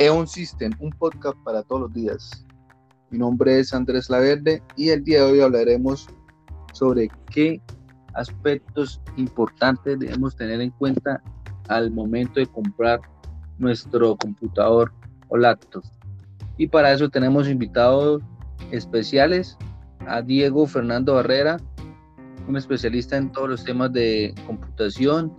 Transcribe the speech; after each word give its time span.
EON 0.00 0.26
System, 0.26 0.72
un 0.80 0.88
podcast 0.92 1.36
para 1.44 1.62
todos 1.62 1.82
los 1.82 1.92
días. 1.92 2.46
Mi 3.10 3.18
nombre 3.18 3.60
es 3.60 3.74
Andrés 3.74 4.08
Laverde 4.08 4.62
y 4.74 4.88
el 4.88 5.04
día 5.04 5.18
de 5.18 5.32
hoy 5.32 5.40
hablaremos 5.42 6.08
sobre 6.72 7.10
qué 7.30 7.60
aspectos 8.14 8.98
importantes 9.18 9.98
debemos 9.98 10.34
tener 10.36 10.62
en 10.62 10.70
cuenta 10.70 11.22
al 11.68 11.90
momento 11.90 12.40
de 12.40 12.46
comprar 12.46 13.02
nuestro 13.58 14.16
computador 14.16 14.90
o 15.28 15.36
laptop. 15.36 15.84
Y 16.56 16.66
para 16.66 16.92
eso 16.92 17.10
tenemos 17.10 17.46
invitados 17.46 18.22
especiales 18.70 19.58
a 20.06 20.22
Diego 20.22 20.66
Fernando 20.66 21.16
Barrera, 21.16 21.58
un 22.48 22.56
especialista 22.56 23.18
en 23.18 23.30
todos 23.32 23.50
los 23.50 23.64
temas 23.64 23.92
de 23.92 24.34
computación. 24.46 25.30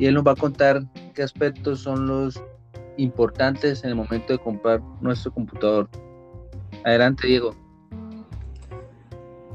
Y 0.00 0.06
él 0.06 0.14
nos 0.14 0.26
va 0.26 0.32
a 0.32 0.36
contar 0.36 0.82
qué 1.14 1.22
aspectos 1.22 1.78
son 1.78 2.08
los 2.08 2.42
importantes 2.96 3.84
en 3.84 3.90
el 3.90 3.96
momento 3.96 4.32
de 4.32 4.38
comprar 4.38 4.80
nuestro 5.00 5.32
computador. 5.32 5.88
Adelante, 6.84 7.26
Diego. 7.26 7.54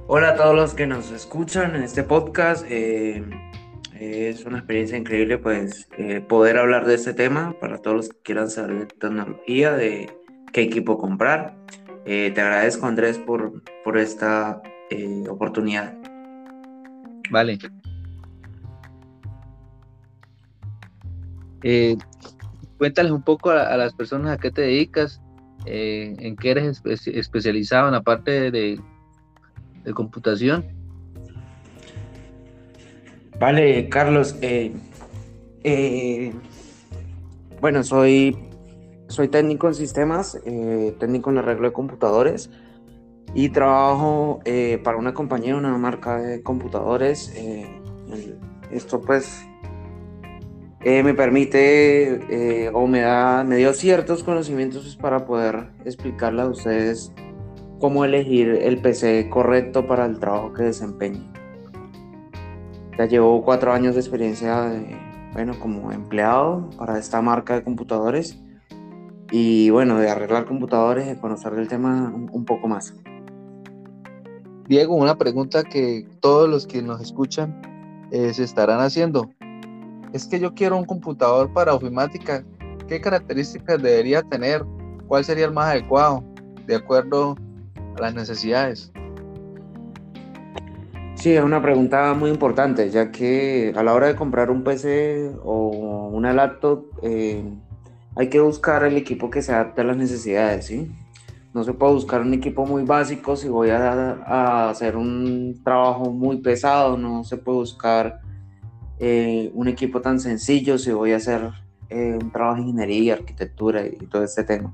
Hola 0.08 0.30
a 0.30 0.36
todos 0.36 0.55
los 0.55 0.73
que 0.73 0.88
nos 0.88 1.12
escuchan 1.12 1.76
en 1.76 1.84
este 1.84 2.04
podcast. 2.04 2.66
Eh, 2.70 3.23
es 4.00 4.45
una 4.45 4.59
experiencia 4.59 4.98
increíble 4.98 5.38
pues 5.38 5.90
eh, 5.98 6.22
poder 6.22 6.58
hablar 6.58 6.86
de 6.86 6.95
este 6.95 7.14
tema 7.14 7.54
para 7.59 7.80
todos 7.80 7.98
los 7.98 8.09
que 8.09 8.18
quieran 8.23 8.50
saber 8.50 8.80
de 8.80 8.86
tecnología, 8.86 9.73
de 9.73 10.09
qué 10.54 10.62
equipo 10.62 10.98
comprar. 10.98 11.58
Eh, 12.06 12.31
te 12.34 12.40
agradezco 12.40 12.86
Andrés 12.86 13.17
por, 13.17 13.62
por 13.84 13.98
esta 13.98 14.62
oportunidad. 15.30 15.94
Vale. 17.30 17.58
Cuéntales 22.78 23.11
un 23.11 23.23
poco 23.23 23.50
a, 23.50 23.75
las 23.78 23.94
personas 23.94 24.31
a 24.31 24.38
qué 24.38 24.52
te 24.52 24.61
dedicas, 24.61 25.22
eh, 25.66 26.16
en 26.20 26.36
qué 26.36 26.52
eres 26.52 26.81
especializado 26.86 27.88
en 27.88 27.94
la 27.94 28.02
parte 28.02 28.52
de, 28.52 28.80
computación. 29.94 30.66
Vale, 33.39 33.88
Carlos. 33.88 34.36
Eh, 34.42 34.73
eh, 35.64 36.33
bueno, 37.61 37.83
soy, 37.83 38.38
soy 39.08 39.30
técnico 39.30 39.67
en 39.67 39.75
sistemas, 39.75 40.39
técnico 41.00 41.30
en 41.30 41.38
arreglo 41.38 41.70
de 41.70 41.73
computadores 41.73 42.50
y 43.33 43.50
trabajo 43.50 44.42
para 44.83 44.98
una 44.98 45.14
compañía, 45.14 45.55
una 45.55 45.78
marca 45.78 46.17
de 46.17 46.44
computadores. 46.44 47.33
esto 48.72 49.00
pues 49.02 49.48
eh, 50.81 51.03
me 51.03 51.14
permite 51.14 52.20
eh, 52.30 52.70
o 52.73 52.88
me, 52.88 53.02
da, 53.02 53.44
me 53.44 53.58
dio 53.58 53.73
ciertos 53.73 54.23
conocimientos 54.23 54.83
pues, 54.83 54.95
para 54.95 55.25
poder 55.25 55.70
explicarle 55.86 56.44
a 56.44 56.47
ustedes 56.47 57.11
cómo 57.80 58.06
elegir 58.06 58.50
el 58.50 58.81
PC 58.81 59.30
correcto 59.30 59.88
para 59.88 60.05
el 60.05 60.20
trabajo 60.20 60.53
que 60.53 60.64
desempeñe. 60.64 61.31
Ya 62.98 63.05
llevo 63.05 63.44
cuatro 63.44 63.73
años 63.73 63.95
de 63.95 64.02
experiencia 64.02 64.72
bueno, 65.33 65.53
como 65.59 65.92
empleado 65.92 66.70
para 66.78 66.98
esta 66.98 67.22
marca 67.22 67.55
de 67.55 67.64
computadores 67.64 68.42
y 69.31 69.70
bueno, 69.70 70.00
de 70.00 70.09
arreglar 70.09 70.45
computadores, 70.45 71.05
de 71.05 71.17
conocer 71.17 71.53
el 71.53 71.67
tema 71.67 72.11
un 72.31 72.45
poco 72.45 72.67
más. 72.67 72.95
Diego, 74.67 74.95
una 74.95 75.17
pregunta 75.17 75.64
que 75.64 76.08
todos 76.20 76.50
los 76.50 76.67
que 76.67 76.81
nos 76.81 77.02
escuchan 77.02 77.61
eh, 78.11 78.33
se 78.33 78.44
estarán 78.44 78.81
haciendo 78.81 79.30
es 80.13 80.27
que 80.27 80.39
yo 80.39 80.53
quiero 80.53 80.77
un 80.77 80.86
computador 80.86 81.52
para 81.53 81.73
ofimática, 81.73 82.43
¿qué 82.87 83.02
características 83.02 83.82
debería 83.82 84.21
tener? 84.23 84.64
¿Cuál 85.08 85.23
sería 85.23 85.45
el 85.45 85.54
más 85.54 85.71
adecuado 85.71 86.23
de 86.65 86.76
acuerdo 86.76 87.36
a 87.98 88.02
las 88.02 88.14
necesidades? 88.14 88.92
Sí, 91.15 91.33
es 91.33 91.43
una 91.43 91.61
pregunta 91.61 92.14
muy 92.14 92.30
importante, 92.30 92.89
ya 92.89 93.11
que 93.11 93.73
a 93.76 93.83
la 93.83 93.93
hora 93.93 94.08
de 94.08 94.15
comprar 94.15 94.52
un 94.52 94.64
PC 94.64 95.32
o 95.43 96.09
una 96.14 96.32
laptop 96.32 96.86
eh, 97.02 97.43
hay 98.15 98.30
que 98.30 98.39
buscar 98.39 98.83
el 98.83 98.98
equipo 98.98 99.30
que 99.30 99.42
se 99.42 99.52
adapte 99.52 99.82
a 99.82 99.83
las 99.83 99.98
necesidades, 99.98 100.65
¿sí? 100.65 100.92
No 101.53 101.64
se 101.64 101.73
puede 101.73 101.93
buscar 101.93 102.21
un 102.21 102.33
equipo 102.36 102.67
muy 102.67 102.83
básico 102.83 103.36
si 103.36 103.49
voy 103.49 103.71
a, 103.71 104.11
a 104.26 104.70
hacer 104.70 104.95
un 104.95 105.59
trabajo 105.64 106.11
muy 106.11 106.37
pesado, 106.37 106.98
no 106.98 107.23
se 107.23 107.37
puede 107.37 107.58
buscar 107.59 108.21
eh, 108.99 109.52
un 109.53 109.67
equipo 109.67 110.02
tan 110.02 110.19
sencillo 110.19 110.80
si 110.80 110.91
voy 110.91 111.13
a 111.13 111.17
hacer 111.17 111.52
eh, 111.89 112.17
un 112.19 112.31
trabajo 112.31 112.55
de 112.55 112.61
ingeniería, 112.61 113.13
arquitectura 113.13 113.85
y, 113.85 113.91
todo 114.08 114.23
este 114.23 114.43
tema. 114.43 114.73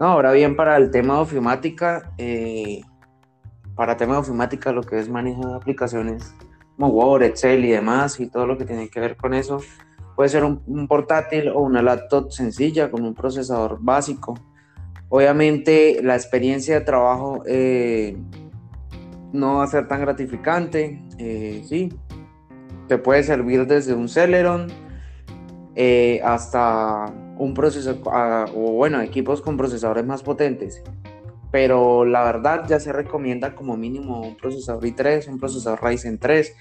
No, 0.00 0.06
ahora 0.06 0.32
bien, 0.32 0.56
para 0.56 0.76
el 0.78 0.90
tema 0.90 1.14
de 1.14 1.20
ofimática, 1.20 2.12
eh, 2.16 2.80
para 3.74 3.96
tema 3.96 4.14
de 4.14 4.20
ofimática, 4.20 4.72
lo 4.72 4.82
que 4.82 4.98
es 4.98 5.10
manejo 5.10 5.46
de 5.46 5.54
aplicaciones 5.56 6.34
como 6.76 6.88
Word, 6.88 7.22
Excel 7.22 7.64
y 7.64 7.70
demás, 7.70 8.18
y 8.18 8.28
todo 8.28 8.46
lo 8.46 8.56
que 8.56 8.64
tiene 8.64 8.88
que 8.88 8.98
ver 8.98 9.16
con 9.16 9.34
eso, 9.34 9.60
puede 10.16 10.30
ser 10.30 10.42
un, 10.42 10.88
portátil 10.88 11.48
o 11.48 11.60
una 11.60 11.82
laptop 11.82 12.32
sencilla 12.32 12.90
con 12.90 13.04
un 13.04 13.14
procesador 13.14 13.78
básico. 13.80 14.34
Obviamente, 15.10 16.00
la 16.02 16.16
experiencia 16.16 16.78
de 16.78 16.84
trabajo 16.84 17.44
no 19.32 19.56
va 19.56 19.64
a 19.64 19.66
ser 19.66 19.86
tan 19.86 20.00
gratificante, 20.00 21.00
sí, 21.68 21.92
te 22.88 22.98
puede 22.98 23.22
servir 23.22 23.66
desde 23.66 23.94
un 23.94 24.08
Celeron 24.08 24.68
eh, 25.76 26.20
hasta 26.24 27.12
un 27.36 27.54
procesador, 27.54 28.50
o 28.54 28.72
bueno, 28.72 29.00
equipos 29.00 29.42
con 29.42 29.56
procesadores 29.56 30.04
más 30.04 30.22
potentes. 30.22 30.82
Pero 31.50 32.04
la 32.04 32.24
verdad 32.24 32.64
ya 32.66 32.80
se 32.80 32.92
recomienda 32.92 33.54
como 33.54 33.76
mínimo 33.76 34.20
un 34.22 34.36
procesador 34.36 34.84
i3, 34.84 35.28
un 35.28 35.38
procesador 35.38 35.82
Ryzen 35.82 36.18
3, 36.18 36.54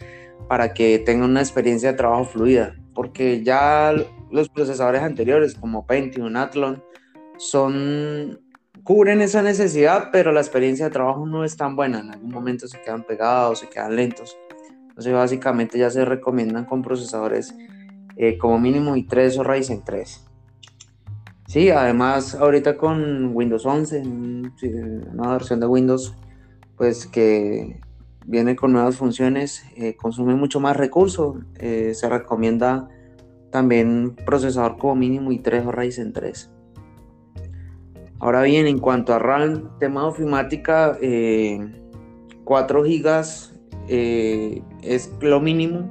para 0.47 0.73
que 0.73 0.99
tenga 0.99 1.25
una 1.25 1.41
experiencia 1.41 1.91
de 1.91 1.97
trabajo 1.97 2.25
fluida. 2.25 2.75
Porque 2.93 3.43
ya 3.43 3.93
los 4.31 4.49
procesadores 4.49 5.01
anteriores 5.01 5.55
como 5.55 5.85
Pentium, 5.85 6.35
Athlon, 6.35 6.83
son 7.37 8.39
cubren 8.83 9.21
esa 9.21 9.41
necesidad, 9.41 10.09
pero 10.11 10.31
la 10.31 10.41
experiencia 10.41 10.85
de 10.85 10.91
trabajo 10.91 11.25
no 11.25 11.43
es 11.43 11.55
tan 11.55 11.75
buena. 11.75 11.99
En 11.99 12.11
algún 12.11 12.31
momento 12.31 12.67
se 12.67 12.81
quedan 12.81 13.03
pegados, 13.03 13.59
se 13.59 13.69
quedan 13.69 13.95
lentos. 13.95 14.37
Entonces 14.93 15.13
básicamente 15.13 15.79
ya 15.79 15.89
se 15.89 16.05
recomiendan 16.05 16.65
con 16.65 16.83
procesadores 16.83 17.55
eh, 18.15 18.37
como 18.37 18.59
mínimo 18.59 18.95
i3 18.95 19.39
o 19.39 19.43
Ryzen 19.43 19.83
3. 19.83 20.23
Sí, 21.47 21.71
además 21.71 22.35
ahorita 22.35 22.77
con 22.77 23.35
Windows 23.35 23.65
11, 23.65 24.03
una 25.11 25.31
versión 25.31 25.59
de 25.59 25.65
Windows, 25.65 26.13
pues 26.77 27.07
que 27.07 27.81
viene 28.27 28.55
con 28.55 28.71
nuevas 28.71 28.95
funciones, 28.97 29.65
eh, 29.75 29.95
consume 29.95 30.35
mucho 30.35 30.59
más 30.59 30.77
recursos, 30.77 31.37
eh, 31.55 31.95
se 31.95 32.07
recomienda 32.07 32.87
también 33.51 34.15
procesador 34.15 34.77
como 34.77 34.95
mínimo 34.95 35.31
i3 35.31 35.65
o 35.65 35.71
Ryzen 35.71 36.13
3. 36.13 36.51
Ahora 38.19 38.43
bien, 38.43 38.67
en 38.67 38.77
cuanto 38.77 39.11
a 39.15 39.17
RAM, 39.17 39.71
tema 39.79 40.01
de 40.01 40.07
ofimática, 40.07 40.97
4 42.43 42.83
GB 42.83 43.52
eh, 43.87 44.61
es 44.81 45.11
lo 45.21 45.39
mínimo. 45.39 45.89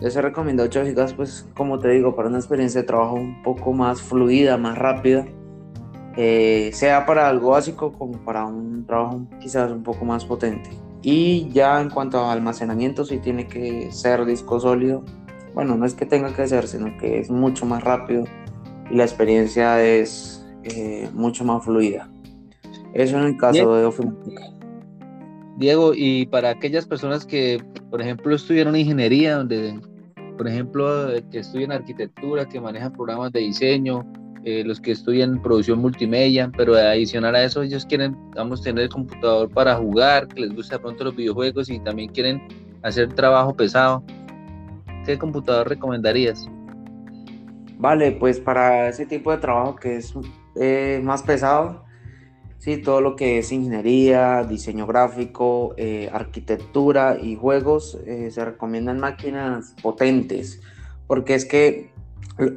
Yo 0.00 0.10
se 0.10 0.20
recomienda 0.20 0.64
8 0.64 0.84
GB, 0.84 1.16
pues 1.16 1.48
como 1.54 1.78
te 1.78 1.88
digo, 1.90 2.16
para 2.16 2.28
una 2.28 2.38
experiencia 2.38 2.80
de 2.80 2.86
trabajo 2.86 3.14
un 3.14 3.42
poco 3.42 3.72
más 3.72 4.02
fluida, 4.02 4.56
más 4.56 4.76
rápida. 4.76 5.26
Eh, 6.16 6.70
sea 6.74 7.06
para 7.06 7.28
algo 7.28 7.50
básico 7.50 7.92
como 7.92 8.18
para 8.24 8.44
un 8.44 8.84
trabajo 8.84 9.26
quizás 9.40 9.70
un 9.70 9.82
poco 9.82 10.04
más 10.04 10.24
potente. 10.24 10.70
Y 11.02 11.48
ya 11.50 11.80
en 11.80 11.90
cuanto 11.90 12.18
a 12.18 12.32
almacenamiento, 12.32 13.04
si 13.04 13.18
tiene 13.18 13.46
que 13.46 13.90
ser 13.92 14.24
disco 14.24 14.60
sólido. 14.60 15.04
Bueno, 15.54 15.76
no 15.76 15.84
es 15.84 15.94
que 15.94 16.06
tenga 16.06 16.34
que 16.34 16.46
ser, 16.46 16.66
sino 16.66 16.96
que 16.98 17.20
es 17.20 17.30
mucho 17.30 17.66
más 17.66 17.84
rápido 17.84 18.24
y 18.90 18.96
la 18.96 19.04
experiencia 19.04 19.82
es 19.82 20.44
eh, 20.64 21.08
mucho 21.12 21.44
más 21.44 21.64
fluida. 21.64 22.10
Eso 22.94 23.18
en 23.18 23.24
el 23.24 23.36
caso 23.36 23.74
de 23.74 23.84
ofimática. 23.84 24.42
Diego, 25.62 25.92
y 25.94 26.26
para 26.26 26.50
aquellas 26.50 26.86
personas 26.86 27.24
que, 27.24 27.62
por 27.88 28.02
ejemplo, 28.02 28.34
estudian 28.34 28.74
ingeniería, 28.74 29.36
donde, 29.36 29.80
por 30.36 30.48
ejemplo, 30.48 31.08
que 31.30 31.38
estudian 31.38 31.70
arquitectura, 31.70 32.48
que 32.48 32.60
manejan 32.60 32.92
programas 32.92 33.32
de 33.32 33.40
diseño, 33.40 34.04
eh, 34.44 34.64
los 34.64 34.80
que 34.80 34.90
estudian 34.90 35.40
producción 35.40 35.78
multimedia, 35.78 36.50
pero 36.56 36.74
adicional 36.74 37.36
a 37.36 37.44
eso 37.44 37.62
ellos 37.62 37.86
quieren, 37.86 38.16
vamos, 38.34 38.60
tener 38.60 38.82
el 38.82 38.88
computador 38.88 39.48
para 39.48 39.76
jugar, 39.76 40.26
que 40.26 40.40
les 40.40 40.52
gusta 40.52 40.80
pronto 40.80 41.04
los 41.04 41.14
videojuegos 41.14 41.70
y 41.70 41.78
también 41.78 42.10
quieren 42.10 42.42
hacer 42.82 43.12
trabajo 43.14 43.54
pesado. 43.54 44.02
¿Qué 45.06 45.16
computador 45.16 45.68
recomendarías? 45.68 46.48
Vale, 47.78 48.10
pues 48.10 48.40
para 48.40 48.88
ese 48.88 49.06
tipo 49.06 49.30
de 49.30 49.38
trabajo 49.38 49.76
que 49.76 49.98
es 49.98 50.12
eh, 50.60 51.00
más 51.04 51.22
pesado, 51.22 51.84
Sí, 52.62 52.76
todo 52.76 53.00
lo 53.00 53.16
que 53.16 53.38
es 53.38 53.50
ingeniería, 53.50 54.44
diseño 54.44 54.86
gráfico, 54.86 55.74
eh, 55.76 56.08
arquitectura 56.12 57.18
y 57.20 57.34
juegos, 57.34 57.98
eh, 58.06 58.30
se 58.30 58.44
recomiendan 58.44 59.00
máquinas 59.00 59.74
potentes, 59.82 60.60
porque 61.08 61.34
es 61.34 61.44
que 61.44 61.90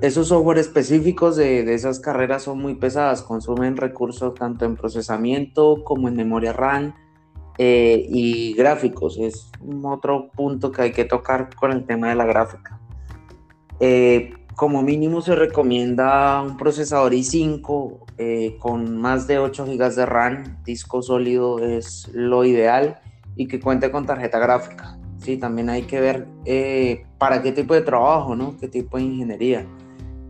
esos 0.03 0.27
software 0.27 0.59
específicos 0.59 1.37
de, 1.37 1.73
esas 1.73 1.99
carreras 1.99 2.43
son 2.43 2.59
muy 2.59 2.75
pesadas, 2.75 3.23
consumen 3.23 3.77
recursos 3.77 4.35
tanto 4.35 4.65
en 4.65 4.75
procesamiento 4.75 5.83
como 5.83 6.07
en 6.07 6.15
memoria 6.15 6.53
RAM 6.53 6.93
eh, 7.57 8.05
y 8.07 8.53
gráficos. 8.53 9.17
Es 9.17 9.49
otro 9.81 10.29
punto 10.29 10.71
que 10.71 10.83
hay 10.83 10.91
que 10.91 11.05
tocar 11.05 11.49
con 11.55 11.71
el 11.71 11.83
tema 11.83 12.09
de 12.09 12.15
la 12.15 12.25
gráfica. 12.25 12.79
Como 14.55 14.81
mínimo 14.81 15.21
se 15.21 15.35
recomienda 15.35 16.41
un 16.41 16.55
procesador 16.55 17.11
i5 17.11 17.97
eh, 18.17 18.57
con 18.59 18.97
más 18.97 19.27
de 19.27 19.39
8 19.39 19.65
GB 19.65 19.95
de 19.95 20.05
RAM, 20.05 20.63
disco 20.63 21.01
sólido 21.01 21.59
es 21.59 22.09
lo 22.13 22.45
ideal 22.45 22.99
y 23.35 23.47
que 23.47 23.59
cuente 23.59 23.91
con 23.91 24.05
tarjeta 24.05 24.39
gráfica. 24.39 24.97
Sí, 25.17 25.37
también 25.37 25.69
hay 25.69 25.83
que 25.83 25.99
ver 25.99 26.27
eh, 26.45 27.05
para 27.17 27.41
qué 27.41 27.51
tipo 27.51 27.73
de 27.73 27.81
trabajo, 27.81 28.35
¿no? 28.35 28.55
Qué 28.57 28.67
tipo 28.67 28.97
de 28.97 29.03
ingeniería. 29.03 29.65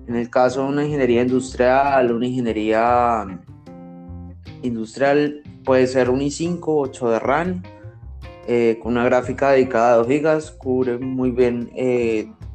En 0.07 0.15
el 0.15 0.29
caso 0.29 0.63
de 0.63 0.69
una 0.69 0.85
ingeniería 0.85 1.21
industrial, 1.21 2.11
una 2.11 2.25
ingeniería 2.25 3.25
industrial 4.63 5.43
puede 5.63 5.85
ser 5.85 6.09
un 6.09 6.21
i5, 6.21 6.61
8 6.63 7.09
de 7.09 7.19
RAM, 7.19 7.63
eh, 8.47 8.79
con 8.81 8.93
una 8.93 9.05
gráfica 9.05 9.51
dedicada 9.51 9.93
a 9.93 9.97
2 9.97 10.07
GB, 10.07 10.57
cubre 10.57 10.97
muy 10.97 11.31
bien 11.31 11.69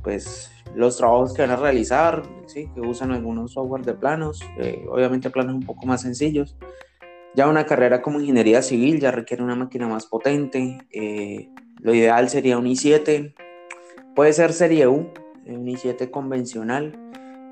pues 0.03 0.51
los 0.75 0.97
trabajos 0.97 1.35
que 1.35 1.43
van 1.43 1.51
a 1.51 1.57
realizar, 1.57 2.23
¿sí? 2.47 2.69
que 2.75 2.81
usan 2.81 3.13
algunos 3.13 3.53
software 3.53 3.85
de 3.85 3.95
planos, 3.95 4.41
eh, 4.59 4.85
obviamente 4.91 5.31
planos 5.31 5.55
un 5.55 5.63
poco 5.63 5.87
más 5.87 6.03
sencillos. 6.03 6.57
Ya 7.35 7.49
una 7.49 7.65
carrera 7.67 8.03
como 8.03 8.21
ingeniería 8.21 8.63
civil 8.63 9.01
ya 9.01 9.11
requiere 9.11 9.43
una 9.43 9.55
máquina 9.55 9.87
más 9.87 10.07
potente. 10.07 10.79
Eh, 10.91 11.49
lo 11.79 11.95
ideal 11.95 12.29
sería 12.29 12.59
un 12.59 12.67
i7, 12.67 13.35
puede 14.15 14.33
ser 14.33 14.53
serie 14.53 14.87
U, 14.89 15.09
un 15.47 15.67
i7 15.67 16.11
convencional, 16.11 16.99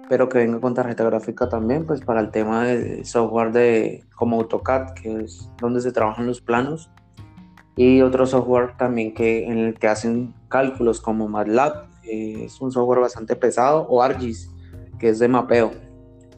pero 0.08 0.28
que 0.28 0.38
venga 0.38 0.60
con 0.60 0.74
tarjeta 0.74 1.04
gráfica 1.04 1.48
también, 1.48 1.86
pues 1.86 2.00
para 2.00 2.20
el 2.20 2.30
tema 2.30 2.64
de 2.64 3.04
software 3.04 3.52
de 3.52 4.04
como 4.16 4.36
AutoCAD, 4.36 4.94
que 4.94 5.24
es 5.24 5.48
donde 5.60 5.80
se 5.80 5.92
trabajan 5.92 6.26
los 6.26 6.40
planos, 6.40 6.90
y 7.76 8.00
otro 8.02 8.26
software 8.26 8.76
también 8.76 9.14
que 9.14 9.46
en 9.46 9.58
el 9.58 9.78
que 9.78 9.86
hacen 9.86 10.34
cálculos 10.48 11.00
como 11.00 11.28
MATLAB 11.28 11.86
es 12.08 12.60
un 12.60 12.72
software 12.72 13.00
bastante 13.00 13.36
pesado, 13.36 13.86
o 13.88 14.02
ArcGIS, 14.02 14.50
que 14.98 15.10
es 15.10 15.18
de 15.18 15.28
mapeo. 15.28 15.72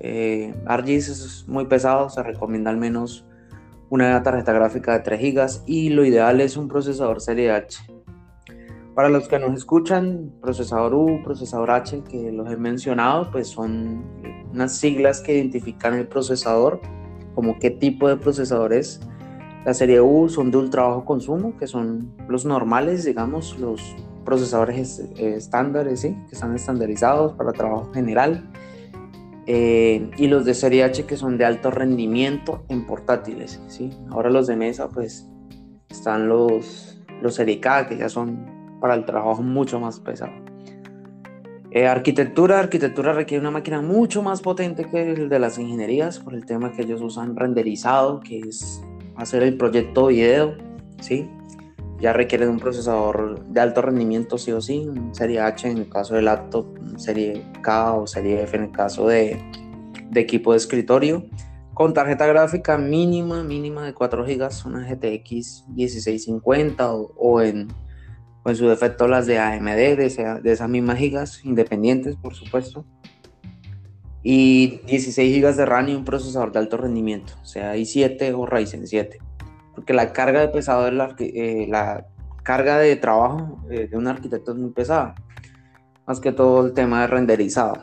Eh, 0.00 0.54
es 0.86 1.44
muy 1.46 1.66
pesado, 1.66 2.08
se 2.08 2.22
recomienda 2.22 2.70
al 2.70 2.76
menos 2.76 3.26
una 3.90 4.22
tarjeta 4.22 4.52
gráfica 4.52 4.92
de 4.92 5.00
3 5.00 5.20
GB 5.20 5.62
y 5.66 5.90
lo 5.90 6.04
ideal 6.04 6.40
es 6.40 6.56
un 6.56 6.68
procesador 6.68 7.20
Serie 7.20 7.50
H. 7.50 7.82
Para 8.94 9.08
los 9.08 9.28
que 9.28 9.38
nos 9.38 9.54
escuchan, 9.56 10.32
procesador 10.40 10.94
U, 10.94 11.20
procesador 11.22 11.70
H, 11.70 12.02
que 12.02 12.32
los 12.32 12.50
he 12.50 12.56
mencionado, 12.56 13.30
pues 13.30 13.48
son 13.48 14.04
unas 14.52 14.76
siglas 14.76 15.20
que 15.20 15.34
identifican 15.34 15.94
el 15.94 16.06
procesador, 16.06 16.80
como 17.34 17.58
qué 17.58 17.70
tipo 17.70 18.08
de 18.08 18.16
procesador 18.16 18.72
es. 18.72 19.00
La 19.64 19.74
serie 19.74 20.00
U 20.00 20.28
son 20.28 20.50
de 20.50 20.58
ultra 20.58 20.84
bajo 20.84 21.04
consumo, 21.04 21.56
que 21.56 21.66
son 21.66 22.12
los 22.28 22.44
normales, 22.44 23.04
digamos, 23.04 23.58
los 23.58 23.96
procesadores 24.24 24.98
estándares, 25.16 26.00
¿sí? 26.00 26.16
que 26.28 26.34
están 26.34 26.54
estandarizados 26.54 27.32
para 27.34 27.52
trabajo 27.52 27.92
general. 27.92 28.50
Eh, 29.46 30.10
y 30.16 30.28
los 30.28 30.44
de 30.44 30.54
serie 30.54 30.84
H 30.84 31.06
que 31.06 31.16
son 31.16 31.36
de 31.36 31.44
alto 31.44 31.70
rendimiento 31.70 32.64
en 32.68 32.86
portátiles. 32.86 33.60
¿sí? 33.66 33.90
Ahora 34.10 34.30
los 34.30 34.46
de 34.46 34.56
mesa, 34.56 34.88
pues 34.88 35.28
están 35.88 36.28
los, 36.28 37.00
los 37.20 37.34
serie 37.34 37.60
K, 37.60 37.88
que 37.88 37.96
ya 37.96 38.08
son 38.08 38.78
para 38.80 38.94
el 38.94 39.04
trabajo 39.04 39.42
mucho 39.42 39.80
más 39.80 40.00
pesado. 40.00 40.32
Eh, 41.72 41.86
arquitectura, 41.86 42.58
arquitectura 42.58 43.12
requiere 43.12 43.40
una 43.40 43.52
máquina 43.52 43.80
mucho 43.80 44.22
más 44.22 44.40
potente 44.40 44.84
que 44.86 45.12
el 45.12 45.28
de 45.28 45.38
las 45.38 45.56
ingenierías 45.56 46.18
por 46.18 46.34
el 46.34 46.44
tema 46.44 46.72
que 46.72 46.82
ellos 46.82 47.00
usan 47.00 47.36
renderizado, 47.36 48.20
que 48.20 48.40
es 48.40 48.82
hacer 49.16 49.44
el 49.44 49.56
proyecto 49.56 50.06
video, 50.06 50.56
¿sí? 51.00 51.30
Ya 52.00 52.12
requiere 52.12 52.46
de 52.46 52.50
un 52.50 52.58
procesador 52.58 53.44
de 53.46 53.60
alto 53.60 53.82
rendimiento 53.82 54.38
sí 54.38 54.52
o 54.52 54.60
sí, 54.60 54.88
serie 55.12 55.40
H 55.40 55.70
en 55.70 55.78
el 55.78 55.88
caso 55.88 56.14
de 56.14 56.22
laptop, 56.22 56.66
serie 56.96 57.44
K 57.62 57.94
o 57.94 58.06
serie 58.06 58.42
F 58.42 58.56
en 58.56 58.64
el 58.64 58.72
caso 58.72 59.06
de, 59.06 59.40
de 60.10 60.20
equipo 60.20 60.52
de 60.52 60.56
escritorio, 60.56 61.26
con 61.74 61.92
tarjeta 61.92 62.26
gráfica 62.26 62.78
mínima, 62.78 63.44
mínima 63.44 63.84
de 63.84 63.92
4 63.92 64.24
GB, 64.24 64.66
una 64.66 64.88
GTX 64.88 65.66
1650 65.68 66.92
o, 66.94 67.12
o, 67.16 67.42
en, 67.42 67.68
o 68.44 68.50
en 68.50 68.56
su 68.56 68.66
defecto 68.66 69.06
las 69.06 69.26
de 69.26 69.38
AMD 69.38 69.68
de, 69.68 70.40
de 70.42 70.52
esas 70.52 70.68
mismas 70.68 70.98
gigas, 70.98 71.44
independientes 71.44 72.16
por 72.16 72.34
supuesto, 72.34 72.86
y 74.22 74.80
16 74.86 75.42
GB 75.42 75.54
de 75.54 75.66
RAM 75.66 75.88
y 75.88 75.94
un 75.94 76.04
procesador 76.04 76.52
de 76.52 76.60
alto 76.60 76.78
rendimiento, 76.78 77.34
sea 77.42 77.76
i7 77.76 78.34
o 78.34 78.46
Ryzen 78.46 78.86
7 78.86 79.29
porque 79.80 79.94
la 79.94 80.12
carga 80.12 80.40
de 80.40 80.48
pesado 80.48 80.84
de 80.84 80.92
la, 80.92 81.14
eh, 81.18 81.66
la 81.66 82.06
carga 82.42 82.76
de 82.76 82.96
trabajo 82.96 83.58
eh, 83.70 83.88
de 83.88 83.96
un 83.96 84.08
arquitecto 84.08 84.52
es 84.52 84.58
muy 84.58 84.72
pesada, 84.72 85.14
más 86.06 86.20
que 86.20 86.32
todo 86.32 86.66
el 86.66 86.74
tema 86.74 87.00
de 87.00 87.06
renderizado. 87.06 87.78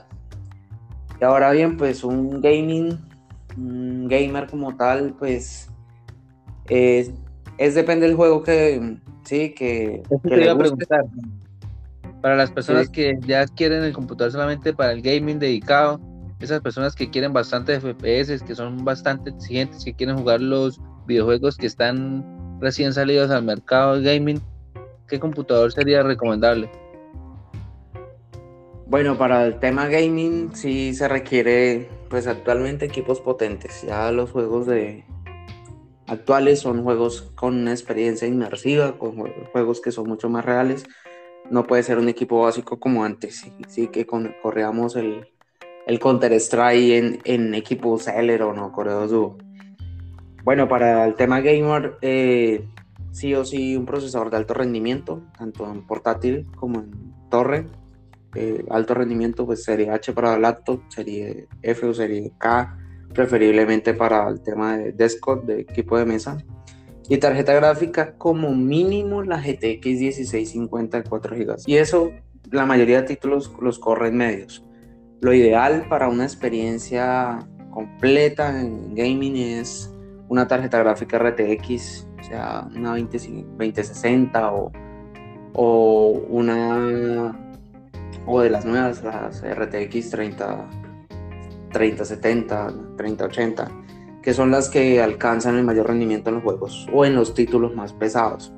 Y 1.19 1.23
ahora 1.23 1.49
bien, 1.53 1.75
pues 1.75 2.03
un 2.03 2.39
gaming, 2.39 2.99
un 3.57 4.07
gamer 4.07 4.45
como 4.45 4.77
tal, 4.77 5.15
pues 5.17 5.71
es, 6.69 7.15
depende 7.57 8.05
del 8.05 8.15
juego 8.15 8.43
que, 8.43 8.99
sí, 9.23 9.55
que, 9.55 10.03
que 10.07 10.29
preguntar. 10.29 11.03
Para 12.21 12.35
las 12.35 12.51
personas 12.51 12.89
que 12.89 13.17
ya 13.25 13.47
quieren 13.47 13.83
el 13.83 13.93
computador 13.93 14.31
solamente 14.31 14.71
para 14.71 14.91
el 14.91 15.01
gaming 15.01 15.39
dedicado, 15.39 15.99
esas 16.39 16.61
personas 16.61 16.93
que 16.93 17.09
quieren 17.09 17.33
bastante 17.33 17.79
FPS, 17.79 18.43
que 18.43 18.53
son 18.53 18.85
bastante 18.85 19.31
exigentes, 19.31 19.83
que 19.83 19.95
quieren 19.95 20.15
jugar 20.15 20.41
los 20.41 20.79
videojuegos 21.07 21.57
que 21.57 21.65
están 21.65 22.59
recién 22.59 22.93
salidos 22.93 23.31
al 23.31 23.43
mercado 23.43 23.99
de 23.99 24.13
gaming, 24.13 24.41
¿qué 25.07 25.19
computador 25.19 25.71
sería 25.71 26.03
recomendable? 26.03 26.69
Bueno, 28.85 29.17
para 29.17 29.45
el 29.45 29.59
tema 29.59 29.87
gaming 29.87 30.55
sí 30.55 30.93
se 30.93 31.07
requiere, 31.07 31.89
pues 32.09 32.25
actualmente 32.25 32.85
equipos 32.85 33.19
potentes. 33.19 33.81
Ya 33.81 34.11
los 34.11 34.31
juegos 34.31 34.65
de 34.65 35.03
actuales 36.07 36.59
son 36.61 36.83
juegos 36.83 37.33
con 37.35 37.55
una 37.55 37.71
experiencia 37.71 38.27
inmersiva, 38.27 38.97
con 38.97 39.17
juegos 39.51 39.81
que 39.81 39.91
son 39.91 40.07
mucho 40.07 40.29
más 40.29 40.45
reales. 40.45 40.85
No 41.49 41.65
puede 41.65 41.83
ser 41.83 41.97
un 41.97 42.07
equipo 42.07 42.41
básico 42.41 42.79
como 42.79 43.03
antes, 43.03 43.45
sí, 43.67 43.87
que 43.87 44.05
corríamos 44.05 44.95
el, 44.95 45.27
el 45.85 45.99
Counter 45.99 46.31
Strike 46.33 46.91
en, 46.93 47.19
en 47.25 47.55
equipo 47.55 47.97
Celeron 47.99 48.57
o 48.59 48.71
Coreo 48.71 49.07
Duo. 49.07 49.37
Bueno, 50.47 50.69
para 50.69 51.05
el 51.05 51.15
tema 51.15 51.41
gamer, 51.41 51.97
eh, 52.01 52.65
sí 53.11 53.35
o 53.35 53.43
sí 53.43 53.75
un 53.75 53.85
procesador 53.85 54.29
de 54.29 54.37
alto 54.37 54.53
rendimiento, 54.53 55.21
tanto 55.37 55.69
en 55.69 55.85
portátil 55.85 56.47
como 56.55 56.79
en 56.79 57.13
torre. 57.29 57.67
Eh, 58.33 58.63
alto 58.69 58.93
rendimiento, 58.93 59.45
pues 59.45 59.65
serie 59.65 59.89
H 59.89 60.13
para 60.13 60.39
laptop, 60.39 60.83
serie 60.87 61.49
F 61.61 61.85
o 61.85 61.93
serie 61.93 62.31
K, 62.37 62.77
preferiblemente 63.13 63.93
para 63.93 64.25
el 64.29 64.39
tema 64.39 64.77
de 64.77 64.93
desktop, 64.93 65.43
de 65.43 65.59
equipo 65.59 65.97
de 65.97 66.05
mesa. 66.05 66.37
Y 67.09 67.17
tarjeta 67.17 67.53
gráfica 67.53 68.13
como 68.13 68.55
mínimo 68.55 69.23
la 69.23 69.41
GTX 69.41 69.85
1650 69.85 71.01
de 71.01 71.09
4 71.09 71.35
GB. 71.35 71.55
Y 71.65 71.75
eso, 71.75 72.13
la 72.51 72.65
mayoría 72.65 73.01
de 73.01 73.07
títulos 73.07 73.51
los 73.61 73.79
corren 73.79 74.15
medios. 74.15 74.63
Lo 75.19 75.33
ideal 75.33 75.87
para 75.89 76.07
una 76.07 76.23
experiencia 76.23 77.37
completa 77.69 78.61
en 78.61 78.95
gaming 78.95 79.35
es 79.35 79.93
una 80.29 80.47
tarjeta 80.47 80.79
gráfica 80.79 81.17
RTX, 81.19 82.07
o 82.19 82.23
sea, 82.23 82.67
una 82.75 82.93
20, 82.93 83.17
2060 83.17 84.51
o, 84.51 84.71
o 85.53 86.09
una 86.29 87.37
o 88.25 88.41
de 88.41 88.49
las 88.49 88.65
nuevas, 88.65 89.03
las 89.03 89.41
RTX 89.41 90.09
30, 90.09 90.69
3070, 91.71 92.73
3080, 92.97 93.71
que 94.21 94.33
son 94.33 94.51
las 94.51 94.69
que 94.69 95.01
alcanzan 95.01 95.57
el 95.57 95.63
mayor 95.63 95.87
rendimiento 95.87 96.29
en 96.29 96.35
los 96.35 96.43
juegos 96.43 96.87
o 96.93 97.05
en 97.05 97.15
los 97.15 97.33
títulos 97.33 97.73
más 97.73 97.93
pesados. 97.93 98.53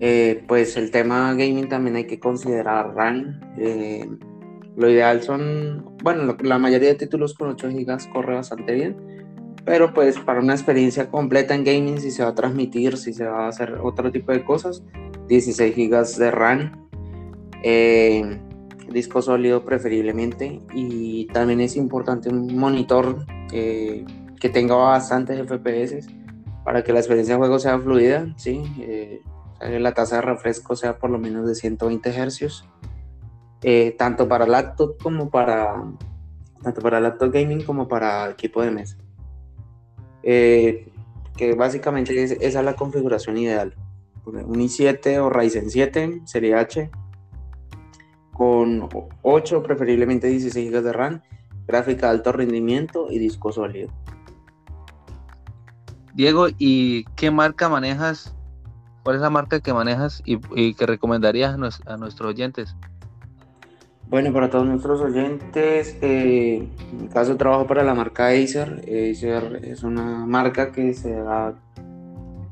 Eh, 0.00 0.44
pues 0.46 0.76
el 0.76 0.90
tema 0.90 1.30
gaming 1.32 1.68
también 1.68 1.96
hay 1.96 2.06
que 2.06 2.18
considerar 2.18 2.94
RAM. 2.94 3.40
Eh, 3.56 4.06
lo 4.76 4.90
ideal 4.90 5.22
son, 5.22 5.96
bueno, 6.02 6.36
la 6.42 6.58
mayoría 6.58 6.88
de 6.88 6.96
títulos 6.96 7.34
con 7.34 7.50
8 7.50 7.68
GB 7.68 8.12
corre 8.12 8.34
bastante 8.34 8.74
bien 8.74 9.15
pero 9.66 9.92
pues 9.92 10.16
para 10.20 10.38
una 10.38 10.54
experiencia 10.54 11.10
completa 11.10 11.54
en 11.54 11.64
gaming, 11.64 12.00
si 12.00 12.12
se 12.12 12.22
va 12.22 12.30
a 12.30 12.34
transmitir, 12.36 12.96
si 12.96 13.12
se 13.12 13.26
va 13.26 13.46
a 13.46 13.48
hacer 13.48 13.80
otro 13.82 14.12
tipo 14.12 14.30
de 14.30 14.44
cosas, 14.44 14.84
16 15.26 15.74
GB 15.74 16.06
de 16.18 16.30
RAM, 16.30 16.88
eh, 17.64 18.40
disco 18.88 19.20
sólido 19.20 19.64
preferiblemente, 19.64 20.62
y 20.72 21.26
también 21.26 21.60
es 21.60 21.76
importante 21.76 22.28
un 22.28 22.56
monitor 22.56 23.26
eh, 23.52 24.04
que 24.40 24.48
tenga 24.48 24.76
bastantes 24.76 25.44
FPS 25.44 26.06
para 26.64 26.84
que 26.84 26.92
la 26.92 27.00
experiencia 27.00 27.34
de 27.34 27.38
juego 27.38 27.58
sea 27.58 27.76
fluida, 27.80 28.32
¿sí? 28.36 28.62
Eh, 28.78 29.20
la 29.60 29.94
tasa 29.94 30.16
de 30.16 30.22
refresco 30.22 30.76
sea 30.76 30.96
por 30.98 31.10
lo 31.10 31.18
menos 31.18 31.48
de 31.48 31.56
120 31.56 32.12
Hz. 32.12 32.64
eh, 33.62 33.96
tanto 33.98 34.28
para 34.28 34.46
laptop 34.46 35.02
como 35.02 35.28
para 35.28 35.82
tanto 36.62 36.80
para 36.82 37.00
laptop 37.00 37.32
gaming 37.32 37.64
como 37.64 37.88
para 37.88 38.30
equipo 38.30 38.62
de 38.62 38.70
mesa. 38.70 38.96
Eh, 40.28 40.88
que 41.36 41.54
básicamente 41.54 42.20
es, 42.20 42.32
esa 42.32 42.58
es 42.58 42.64
la 42.64 42.74
configuración 42.74 43.36
ideal. 43.36 43.74
Un 44.24 44.58
i7 44.58 45.18
o 45.18 45.30
Ryzen 45.30 45.70
7 45.70 46.22
sería 46.24 46.58
H 46.58 46.90
con 48.32 48.88
8, 49.22 49.62
preferiblemente 49.62 50.26
16 50.26 50.72
GB 50.72 50.82
de 50.82 50.92
RAM, 50.92 51.22
gráfica 51.68 52.06
de 52.06 52.16
alto 52.16 52.32
rendimiento 52.32 53.06
y 53.08 53.20
disco 53.20 53.52
sólido. 53.52 53.88
Diego, 56.14 56.48
¿y 56.58 57.04
qué 57.14 57.30
marca 57.30 57.68
manejas? 57.68 58.34
¿Cuál 59.04 59.16
es 59.16 59.22
la 59.22 59.30
marca 59.30 59.60
que 59.60 59.72
manejas 59.72 60.22
y, 60.24 60.74
que 60.74 60.86
recomendarías 60.86 61.54
a, 61.86 61.96
nuestros 61.96 62.30
oyentes? 62.30 62.74
Bueno, 64.08 64.32
para 64.32 64.48
todos 64.48 64.64
nuestros 64.64 65.00
oyentes, 65.00 65.98
eh, 66.00 66.68
en 66.92 67.02
mi 67.02 67.08
caso 67.08 67.36
trabajo 67.36 67.66
para 67.66 67.82
la 67.82 67.92
marca 67.92 68.28
Acer. 68.28 68.84
Acer 68.84 69.60
es 69.64 69.82
una 69.82 70.24
marca 70.24 70.70
que 70.70 70.94
se 70.94 71.12
ha 71.12 71.54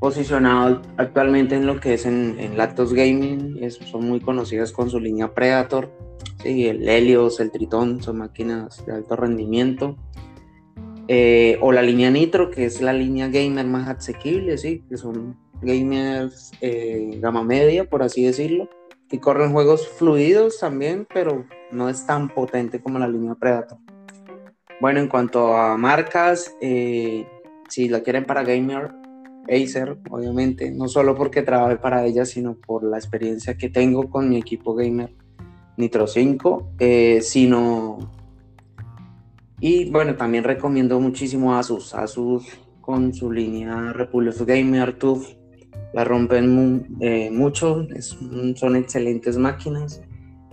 posicionado 0.01 0.83
actualmente 0.97 1.55
en 1.55 1.67
lo 1.67 1.79
que 1.79 1.95
es 1.95 2.07
en, 2.07 2.37
en 2.41 2.59
laptops 2.59 2.93
gaming. 2.93 3.61
son 3.71 4.09
muy 4.09 4.21
conocidas 4.21 4.73
con 4.73 4.91
su 4.91 4.99
línea 4.99 5.33
Predator, 5.33 5.93
¿sí? 6.43 6.67
el 6.67 6.89
Helios, 6.89 7.39
el 7.39 7.53
Triton, 7.53 8.03
son 8.03 8.19
máquinas 8.19 8.85
de 8.85 8.93
alto 8.93 9.15
rendimiento. 9.15 9.97
Eh, 11.07 11.59
o 11.61 11.71
la 11.71 11.83
línea 11.83 12.11
Nitro, 12.11 12.51
que 12.51 12.65
es 12.65 12.81
la 12.81 12.93
línea 12.93 13.29
gamer 13.29 13.67
más 13.67 13.89
asequible, 13.89 14.59
¿sí? 14.59 14.83
que 14.89 14.97
son 14.97 15.37
gamers 15.63 16.51
eh, 16.61 17.17
gama 17.21 17.45
media, 17.45 17.89
por 17.89 18.03
así 18.03 18.25
decirlo, 18.25 18.69
que 19.14 19.21
corren 19.21 19.52
juegos 19.52 19.87
fluidos 19.87 20.59
también, 20.59 21.06
pero 21.14 21.44
no 21.71 21.88
es 21.88 22.04
tan 22.04 22.28
potente 22.28 22.80
como 22.80 22.99
la 22.99 23.06
línea 23.06 23.37
Predator. 23.37 23.78
Bueno, 24.80 24.99
en 24.99 25.06
cuanto 25.06 25.56
a 25.56 25.76
marcas, 25.76 26.52
eh, 26.61 27.25
si 27.68 27.88
la 27.88 28.00
quieren 28.00 28.25
para 28.25 28.42
gamer, 28.42 28.90
Acer, 29.44 29.99
obviamente, 30.11 30.73
no 30.73 30.88
solo 30.88 31.14
porque 31.14 31.42
trabajé 31.42 31.76
para 31.76 32.04
ella, 32.04 32.25
sino 32.25 32.54
por 32.54 32.83
la 32.83 32.97
experiencia 32.97 33.56
que 33.56 33.68
tengo 33.68 34.11
con 34.11 34.28
mi 34.28 34.37
equipo 34.37 34.75
gamer 34.75 35.14
Nitro 35.76 36.09
5, 36.09 36.73
eh, 36.80 37.21
sino... 37.23 38.11
Y 39.61 39.92
bueno, 39.92 40.16
también 40.16 40.42
recomiendo 40.42 40.99
muchísimo 40.99 41.54
Asus, 41.54 41.94
Asus 41.94 42.49
con 42.80 43.14
su 43.14 43.30
línea 43.30 43.92
Repulse 43.92 44.44
Gamer 44.44 44.99
TUF, 44.99 45.35
la 45.95 46.03
rompen 46.03 46.89
eh, 47.01 47.31
mucho, 47.31 47.87
son 48.57 48.77
excelentes 48.77 49.39
máquinas. 49.39 50.03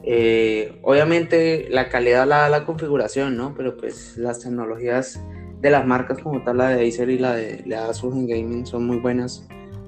Eh, 0.04 0.80
obviamente 0.84 1.68
la 1.70 1.90
calidad 1.90 2.28
la 2.28 2.42
da 2.42 2.50
la 2.50 2.66
configuración, 2.66 3.36
¿no? 3.38 3.56
Pero 3.56 3.76
pues 3.76 4.18
las 4.18 4.40
tecnologías 4.40 5.20
de 5.60 5.70
las 5.72 5.86
marcas 5.86 6.20
como 6.20 6.44
tal, 6.44 6.58
la 6.58 6.70
de 6.70 6.88
Acer 6.88 7.10
y 7.10 7.18
la 7.18 7.34
de, 7.34 7.64
la 7.66 7.90
Asus 7.90 8.14
en 8.14 8.28
gaming 8.28 8.68
son 8.68 8.86
muy 8.86 8.98
buenas. 8.98 9.48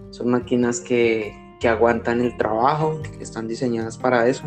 Son 0.09 0.31
máquinas 0.31 0.79
que, 0.79 1.33
que 1.59 1.67
aguantan 1.67 2.21
el 2.21 2.35
trabajo, 2.35 2.99
que 3.01 3.23
están 3.23 3.47
diseñadas 3.47 3.97
para 3.99 4.27
eso. 4.27 4.43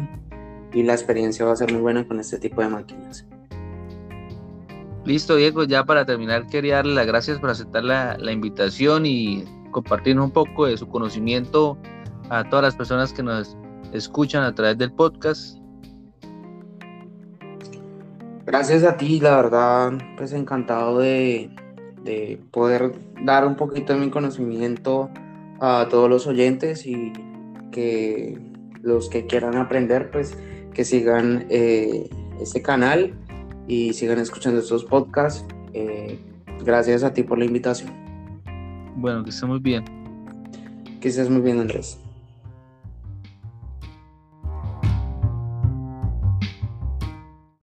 Y 0.72 0.82
la 0.82 0.92
experiencia 0.94 1.44
va 1.44 1.52
a 1.52 1.56
ser 1.56 1.72
muy 1.72 1.82
buena 1.82 2.06
con 2.06 2.18
este 2.18 2.38
tipo 2.38 2.62
de 2.62 2.68
máquinas. 2.68 3.24
Listo, 5.04 5.36
Diego, 5.36 5.62
ya 5.62 5.84
para 5.84 6.04
terminar 6.04 6.48
quería 6.48 6.76
darle 6.76 6.94
las 6.94 7.06
gracias 7.06 7.38
por 7.38 7.50
aceptar 7.50 7.84
la, 7.84 8.18
la 8.18 8.32
invitación 8.32 9.06
y 9.06 9.44
compartirnos 9.76 10.24
un 10.24 10.30
poco 10.30 10.64
de 10.64 10.78
su 10.78 10.88
conocimiento 10.88 11.76
a 12.30 12.48
todas 12.48 12.62
las 12.62 12.76
personas 12.76 13.12
que 13.12 13.22
nos 13.22 13.54
escuchan 13.92 14.42
a 14.42 14.54
través 14.54 14.78
del 14.78 14.90
podcast 14.90 15.58
Gracias 18.46 18.84
a 18.84 18.96
ti, 18.96 19.20
la 19.20 19.36
verdad, 19.36 19.92
pues 20.16 20.32
encantado 20.32 21.00
de, 21.00 21.50
poder 22.52 22.92
dar 23.22 23.46
un 23.46 23.56
poquito 23.56 23.92
de 23.92 23.98
mi 23.98 24.08
conocimiento 24.08 25.10
a 25.60 25.88
todos 25.90 26.08
los 26.08 26.26
oyentes 26.26 26.86
y 26.86 27.12
que 27.70 28.38
los 28.80 29.10
que 29.10 29.26
quieran 29.26 29.56
aprender, 29.56 30.10
pues 30.10 30.38
que 30.72 30.86
sigan 30.86 31.44
eh, 31.50 32.08
este 32.40 32.62
canal 32.62 33.12
y 33.68 33.92
sigan 33.92 34.20
escuchando 34.20 34.60
estos 34.60 34.86
podcasts. 34.86 35.44
Eh, 35.74 36.18
gracias 36.64 37.02
a 37.02 37.12
ti 37.12 37.24
por 37.24 37.38
la 37.38 37.44
invitación. 37.44 38.05
Bueno, 38.96 39.22
que 39.22 39.30
estés 39.30 39.48
muy 39.48 39.58
bien. 39.58 39.84
Que 41.00 41.08
estés 41.08 41.28
muy 41.28 41.42
bien, 41.42 41.60
Andrés. 41.60 41.98